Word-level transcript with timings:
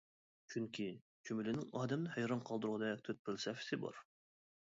چۈنكى، 0.51 0.85
چۈمۈلىنىڭ 1.29 1.67
ئادەمنى 1.81 2.15
ھەيران 2.15 2.41
قالدۇرغۇدەك 2.49 3.05
تۆت 3.09 3.23
پەلسەپىسى 3.27 3.79
بار. 3.87 4.01